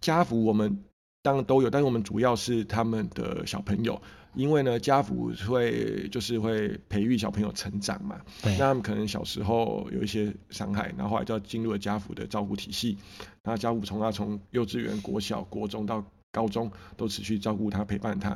[0.00, 0.82] 家福我们
[1.22, 4.02] 当然都有，但是我们主要是他们的小朋友。
[4.34, 12.96] 因为呢，家福会就是会培育小朋友成长嘛，那他们可能小时候有一些伤害，然后后来就要进入了家福的照顾体系，
[13.42, 18.30] 然后家福从他从幼稚园、国小、国中到高中都持续照顾他、陪伴他。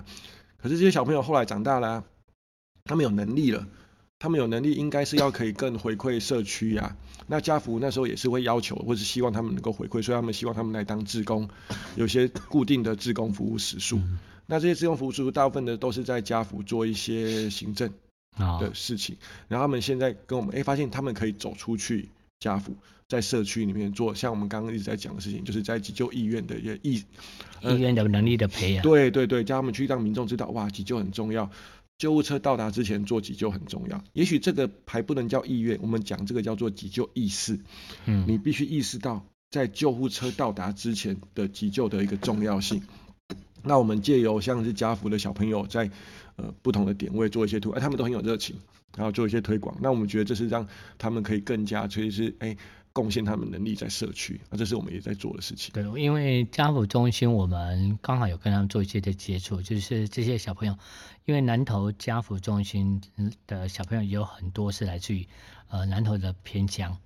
[0.58, 2.04] 可是这些小朋友后来长大了啊，
[2.84, 3.66] 他们有能力了，
[4.18, 6.96] 他们有能力应该是要可以更回馈社区呀。
[7.26, 11.48] 那家福那时候也是会要求，或是希望他们能够回馈，所以他们希望他们来当志工，
[11.96, 13.96] 有些固定的志工服务时数。
[13.98, 17.92] 嗯那这些志工服务大部分的都是在家福做一些行政
[18.60, 22.76] 的事情，哦、然后他们现在跟我们哎、欸，发现他们可以走出去家福，
[23.08, 27.02] 在社区里面做，像我们刚刚一直在讲的事情，就是在急救意愿的一些意
[27.62, 28.84] 意愿的能力的培养。
[28.84, 31.50] 对对对，叫他们去让民众知道，哇，急救很重要，
[31.98, 34.02] 救护车到达之前做急救很重要。
[34.12, 37.58] 也许这个还不能叫意愿，我们讲这个叫做急救意识。
[38.04, 42.82] 嗯，你必须意识到在救护车到达之前的急救的一个重要性。
[43.62, 45.90] 那我们借由像是家福的小朋友在
[46.36, 48.56] 呃不同的点位做一些推，哎，他们都很有热情，
[48.96, 49.76] 然后做一些推广。
[49.80, 52.56] 那我们觉得这是让他们可以更加，其实是哎
[52.96, 55.70] 贡献他们能力在社区，啊，这是我们也在做的事情。
[55.74, 60.78] 对，因为家扶中心我们刚好有跟他们做一些的接触，就是这些小朋友，
[61.26, 63.02] 因为南投家扶中心
[63.46, 65.28] 的小朋友也有很多是来自于
[65.68, 66.96] 呃南投的偏乡，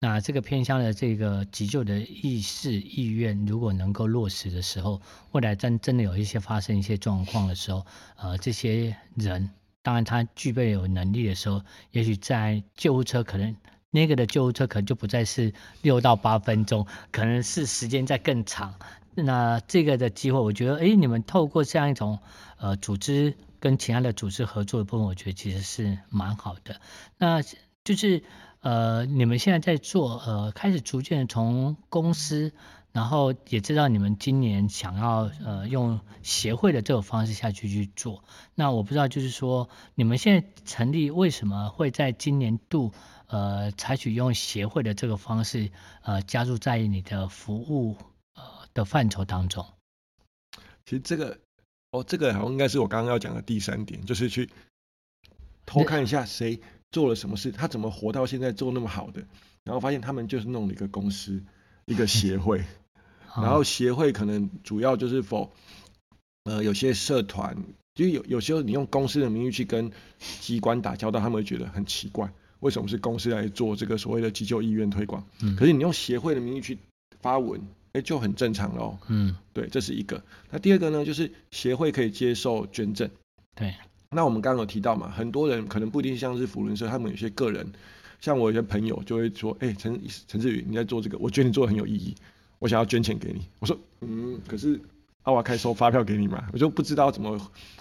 [0.00, 9.50] 那这个偏乡的这个急救的意识意愿，如果能够落实的时候，未来真真的有一些发生一些状况的时候，呃，这些人
[9.82, 13.54] 当然他具备有能力的时候，也许在救护车可能。
[13.96, 18.74] 那个的救护车可能就不再是六到八分钟，可能是时间再更长。
[19.14, 22.18] 那这个的机会，我觉得，哎，你们透过这样一种
[22.58, 26.78] 呃组织跟其他的组织合作的部分，我觉得其实是蛮好的。
[27.16, 27.40] 那
[27.84, 28.22] 就是
[28.60, 32.52] 呃，你们现在在做呃，开始逐渐从公司，
[32.92, 38.22] 然后也知道你们今年想要呃用协会的这种方式下去去做。
[38.54, 42.92] 那我不知道，就是说你们现在成立为什么会在今年度？
[43.28, 45.70] 呃，采取用协会的这个方式，
[46.02, 47.96] 呃，加入在你的服务
[48.34, 49.66] 呃的范畴当中。
[50.84, 51.38] 其实这个，
[51.90, 54.48] 哦，这个好像应该是我刚刚要讲的第三点，就是去
[55.64, 56.60] 偷看一下谁
[56.92, 59.24] 做了什么事，他怎么活到现在做那么好的，
[59.64, 61.42] 然后发现他们就是弄了一个公司，
[61.86, 62.64] 一个协会，
[63.34, 65.52] 然后协会可能主要就是否，
[66.44, 67.56] 呃，有些社团，
[67.96, 69.90] 就有有时候你用公司的名义去跟
[70.40, 72.32] 机关打交道，他们会觉得很奇怪。
[72.60, 75.24] 为什么是公司来做这个所谓的急救意愿推广？
[75.42, 76.78] 嗯，可是你用协会的名义去
[77.20, 77.60] 发文，
[77.92, 78.96] 哎，就很正常喽。
[79.08, 80.22] 嗯，对，这是一个。
[80.50, 83.08] 那第二个呢，就是协会可以接受捐赠。
[83.54, 83.74] 对。
[84.08, 87.66] 那我们刚刚有提到嘛，很多人可能不一定像是福伦社，他们有些个人，
[88.20, 92.14] 像我有些朋友就会说，哎，陈陈志宇，你在做这个，我觉得你做的很有意义，
[92.60, 93.42] 我想要捐钱给你。
[93.58, 94.80] 我说，嗯，可是
[95.24, 97.38] 阿瓦开收发票给你嘛，我就不知道怎么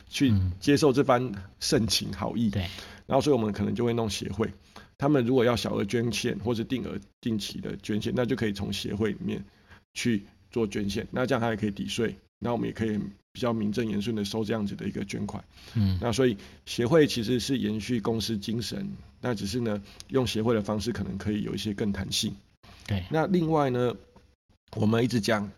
[0.10, 2.50] 去接受这番盛情好意。
[2.50, 2.66] 对。
[3.06, 4.52] 然后，所以我们可能就会弄协会。
[4.98, 9.44] 他们如果要小额捐献或是定额定期的捐献，那就可以从协会里面
[9.94, 11.08] 去做捐献。
[11.12, 12.16] 那这样他也可以抵税。
[12.40, 13.00] 那我们也可以
[13.32, 15.44] 比较名正言顺的收这样子的一个捐款。
[15.74, 15.98] 嗯。
[16.02, 18.88] 那所以协会其实是延续公司精神，
[19.22, 22.36] 那只是呢用协会的方式可能可以有一些更弹性。
[22.86, 23.04] 对。
[23.10, 23.96] 那另外呢，
[24.76, 25.50] 我们一直讲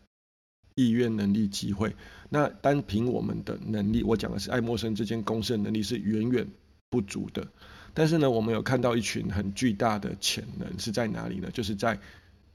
[0.76, 1.96] 意愿、能力、机会。
[2.30, 6.48] 那单凭我们的能力，我讲的是爱默生这间公司的能力是远远
[6.90, 7.48] 不足的，
[7.98, 11.50] 但是呢，我们有看到一群很巨大的潜能是在哪里呢？
[11.52, 11.98] 就是在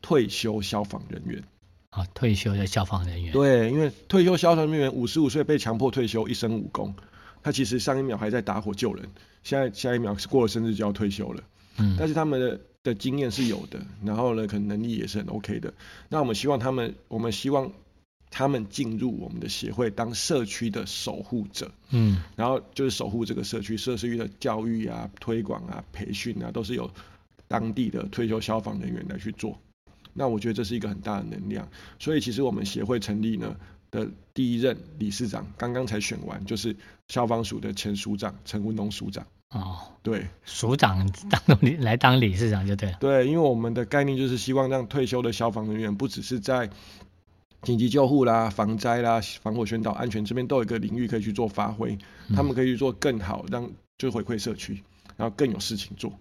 [0.00, 1.42] 退休消防人员
[1.90, 3.32] 啊，退休的消防人员。
[3.32, 6.94] 对，因为退休消防人员五十五岁被强迫退休，一身武功，
[7.42, 9.04] 他其实上一秒还在打火救人，
[9.42, 11.42] 现在下一秒是过了生日就要退休了。
[11.78, 15.74] 嗯，但是他们的的经验是有的，然后呢，可能能力也是很 OK 的。
[16.08, 17.72] 那我们希望他们，我们希望。
[18.34, 26.90] 他们进入我们的协会当社区的守护者，嗯，然后就是守护这个社区，社区的教育啊、推广啊、培训啊，都是由
[27.46, 29.56] 当地的退休消防人员来去做。
[30.14, 31.68] 那我觉得这是一个很大的能量。
[31.98, 33.54] 所以其实我们协会成立呢
[33.90, 36.74] 的第一任理事长刚刚才选完，就是
[37.08, 39.26] 消防署的前署长陈文龙署长。
[39.50, 42.96] 哦，对，署长当来当理事长就对了。
[42.98, 46.70] 对，因为我们的概念就是希望让退休的消防人员不只是在
[47.62, 51.96] 紧急救护啦、防灾啦、防火宣导、安全这边都有一个领域可以去做发挥，
[52.34, 54.82] 他们可以去做更好，让就回馈社区，
[55.16, 56.12] 然后更有事情做。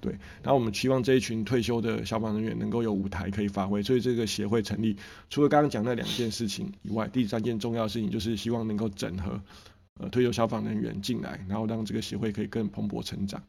[0.00, 0.12] 对，
[0.42, 4.96] 然后我们期望这一群退休的消防人员能够有舞台可以发挥，所以这个协会成立，
[5.28, 9.38] 除了刚刚讲那两件事情以外，第三件重要的事情就是希望能够整合
[10.00, 13.42] 呃退休消防人员进来，然后让这个协会可以更蓬勃成长。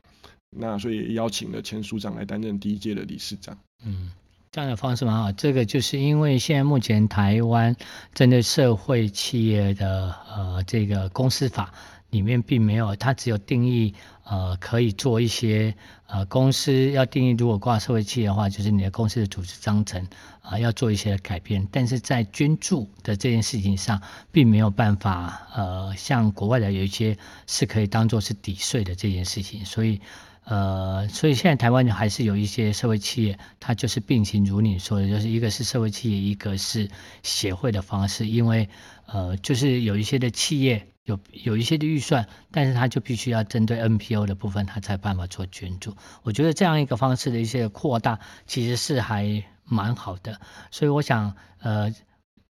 [0.49, 3.57] 那所以也邀请了前署长来担任第一届的理事长。
[3.85, 4.11] 嗯。
[4.53, 7.73] 这样的方式蛮好，这个就是因为现在目前台湾
[8.13, 11.73] 针对社会企业的呃这个公司法
[12.09, 13.93] 里面并没有，它只有定义
[14.25, 15.73] 呃可以做一些
[16.05, 20.03] 呃公司要定义，如果挂社会企业的话，就是你的公司的组织章程
[20.41, 24.01] 啊、呃、要做一些改变，但是在捐助的这件事情上，
[24.33, 30.01] 并没有办法呃像国外的有一些是可以当做是抵税的这件事情，所以。
[30.43, 36.89] 呃，所以现在台湾还是有一些社会企业，它就是并行如你说的，就是一个是社会企业，一个是
[37.23, 38.27] 协会的方式。
[38.27, 38.67] 因为
[39.05, 45.95] 呃，就是有一些的企业有有一些的预算，但是它就必须要针对 NPO 的部分，它才办法做捐助。
[46.23, 50.41] 我觉得这样一个方式的一些扩大，其实是还蛮好的。
[50.71, 51.93] 所以我想，呃，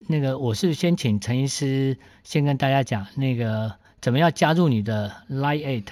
[0.07, 5.89] 那个我是先请陈医师先跟大家讲，那个怎么样加入你的 LINE@ It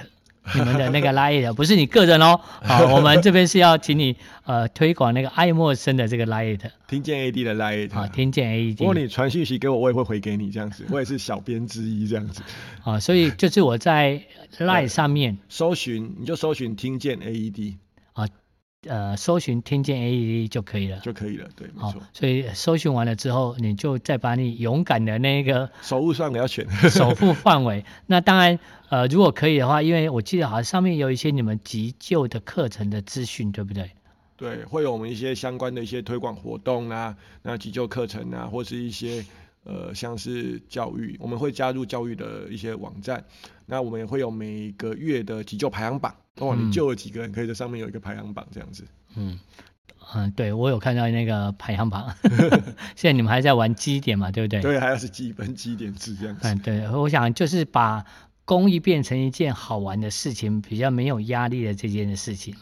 [0.56, 8.78] 你们的那个 LINE 不是你个人哦， 好，我们这边是要请你呃推广那个爱默生的这个 LINE，听见 AD 的 LINE，好，听见 AD。
[8.80, 12.42] 如果你传讯息给我，我也会回给你这样子，我也是小编之一这样子。
[12.84, 14.22] 啊，所以就是我在
[14.58, 17.76] LINE 上面搜寻，你就搜寻听见 AED。
[18.88, 22.02] 呃，搜寻听见 AED 就可以了，就可以了，对，没错。
[22.14, 27.84] 所以搜寻完了之后，你就再把你勇敢的那个 守护范围要选 守护范围。
[28.06, 28.58] 那当然，
[28.88, 33.92] 呃，如果可以的话，因为我记得好像上面有一些你们急救的课程的资讯，对不对？
[34.38, 39.26] 对，会有我们一些相关的一些推广活动啊，那急救课程啊，或是一些
[39.70, 43.24] 呃，像是教育，我们会加入教育的一些网站。
[43.68, 46.16] 那我们也会有每个月的急救排行榜。
[46.38, 47.32] 哦，你救了几个人？
[47.32, 48.84] 可以在上面有一个排行榜这样子。
[49.16, 49.40] 嗯
[50.16, 52.12] 嗯，对，我有看到那个排行榜。
[52.98, 54.32] 现在你们还在玩基点嘛？
[54.32, 54.60] 对不对？
[54.60, 56.48] 对，还要是基本基点制这样子。
[56.48, 58.04] 嗯，对，我想就是把
[58.46, 62.62] 公益变成一件好玩的事情，比较没有压力的这件的事情嘛。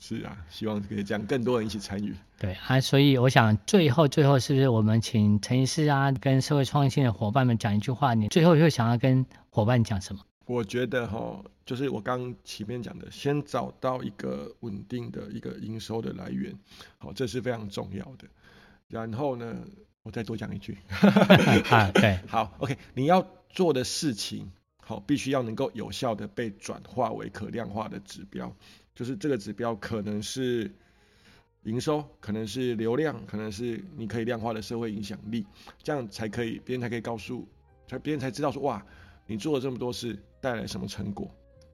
[0.00, 2.12] 是啊，希望可以这样，更多人一起参与。
[2.38, 8.14] 对啊，所以我想最后最后是不是我们请陈医师啊，跟社会创新的伙伴们讲一句话？
[8.14, 10.22] 你最后又想要跟伙伴讲什么？
[10.46, 16.52] 我觉得哈，就是我刚前面讲的，先找到一个稳定的一个营收的来源，
[16.98, 18.26] 好，这是非常重要的。
[18.88, 19.54] 然后呢，
[20.02, 20.78] 我再多讲一句，
[21.70, 24.50] 啊，对， 好，OK，你要做的事情，
[24.82, 28.52] 好，必须要能够有效的被转化为可量化的指标，
[29.00, 30.70] 就是这个指标可能是
[31.62, 35.46] 营收，可能是流量，可能是你可以量化的社会影响力，
[35.82, 37.48] 这样才可以，别人才可以告诉，
[37.88, 38.84] 才别人才知道说，哇，
[39.26, 40.18] 你做了这么多事。
[40.42, 41.30] 带来什么成果？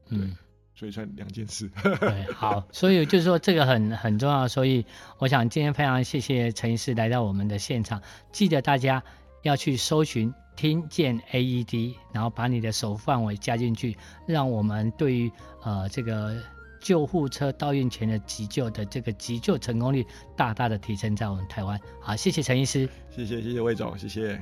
[0.08, 0.36] 嗯，
[0.74, 1.68] 所以算两件事。
[2.00, 4.86] 对，好，所以就是说这个很很重要，所以
[5.18, 8.02] 我想今天非常谢谢陈医师来到我们的现场。
[8.32, 9.02] 记得大家
[9.42, 13.96] 要去搜寻听见 AED，然后把你的守护范围加进去，
[14.26, 15.30] 让我们对于
[15.62, 16.42] 呃这个
[16.86, 20.06] 救护车到院前的急救的这个急救成功率
[20.36, 21.80] 大大的提升在我们台湾。
[22.00, 24.40] 好，谢谢陈医师，谢谢谢谢魏总，谢谢。